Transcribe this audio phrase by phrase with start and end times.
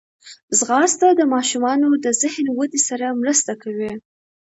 [0.57, 3.91] ځغاسته د ماشومانو د ذهن ودې سره مرسته کوي